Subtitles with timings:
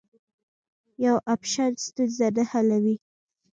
[1.05, 2.95] یو اپشن ستونزه نه حلوي.